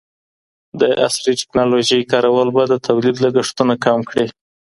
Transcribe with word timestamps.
د 0.79 0.81
عصري 1.05 1.33
ټیکنالوژۍ 1.41 2.01
کارول 2.11 2.47
به 2.55 2.63
د 2.67 2.73
تولید 2.87 3.15
لګښتونه 3.25 3.73
کم 3.85 3.99
کړي. 4.09 4.25